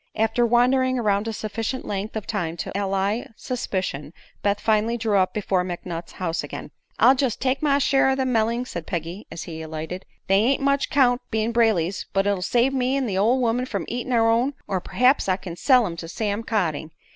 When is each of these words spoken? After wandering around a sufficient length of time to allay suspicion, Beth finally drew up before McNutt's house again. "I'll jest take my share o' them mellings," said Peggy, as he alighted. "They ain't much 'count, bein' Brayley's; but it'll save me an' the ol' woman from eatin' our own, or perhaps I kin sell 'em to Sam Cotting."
After 0.15 0.47
wandering 0.47 0.97
around 0.97 1.27
a 1.27 1.31
sufficient 1.31 1.85
length 1.85 2.15
of 2.15 2.25
time 2.25 2.57
to 2.57 2.71
allay 2.75 3.27
suspicion, 3.35 4.13
Beth 4.41 4.59
finally 4.59 4.97
drew 4.97 5.17
up 5.17 5.31
before 5.31 5.63
McNutt's 5.63 6.13
house 6.13 6.43
again. 6.43 6.71
"I'll 6.97 7.13
jest 7.13 7.39
take 7.39 7.61
my 7.61 7.77
share 7.77 8.09
o' 8.09 8.15
them 8.15 8.31
mellings," 8.33 8.71
said 8.71 8.87
Peggy, 8.87 9.27
as 9.31 9.43
he 9.43 9.61
alighted. 9.61 10.07
"They 10.25 10.37
ain't 10.39 10.63
much 10.63 10.89
'count, 10.89 11.21
bein' 11.29 11.51
Brayley's; 11.51 12.07
but 12.13 12.25
it'll 12.25 12.41
save 12.41 12.73
me 12.73 12.97
an' 12.97 13.05
the 13.05 13.19
ol' 13.19 13.39
woman 13.39 13.67
from 13.67 13.85
eatin' 13.87 14.11
our 14.11 14.27
own, 14.27 14.55
or 14.67 14.81
perhaps 14.81 15.29
I 15.29 15.37
kin 15.37 15.55
sell 15.55 15.85
'em 15.85 15.95
to 15.97 16.07
Sam 16.07 16.41
Cotting." 16.41 16.89